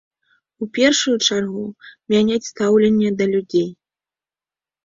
[0.65, 1.65] У першую чаргу
[2.13, 3.69] мяняць стаўленне да людзей.